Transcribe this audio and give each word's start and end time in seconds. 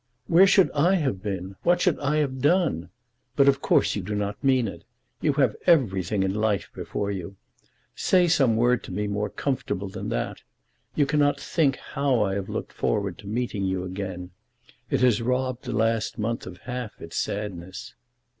"Where 0.25 0.47
should 0.47 0.71
I 0.71 0.95
have 0.95 1.21
been? 1.21 1.57
What 1.61 1.79
should 1.79 1.99
I 1.99 2.15
have 2.15 2.41
done? 2.41 2.89
But 3.35 3.47
of 3.47 3.61
course 3.61 3.95
you 3.95 4.01
do 4.01 4.15
not 4.15 4.43
mean 4.43 4.67
it. 4.67 4.83
You 5.21 5.33
have 5.33 5.55
everything 5.67 6.23
in 6.23 6.33
life 6.33 6.71
before 6.73 7.11
you. 7.11 7.35
Say 7.93 8.27
some 8.27 8.55
word 8.55 8.83
to 8.85 8.91
me 8.91 9.05
more 9.05 9.29
comfortable 9.29 9.89
than 9.89 10.09
that. 10.09 10.41
You 10.95 11.05
cannot 11.05 11.39
think 11.39 11.75
how 11.75 12.23
I 12.23 12.33
have 12.33 12.49
looked 12.49 12.73
forward 12.73 13.19
to 13.19 13.27
meeting 13.27 13.63
you 13.63 13.83
again. 13.83 14.31
It 14.89 15.01
has 15.01 15.21
robbed 15.21 15.65
the 15.65 15.71
last 15.71 16.17
month 16.17 16.47
of 16.47 16.57
half 16.61 16.99
its 16.99 17.17
sadness." 17.17 17.93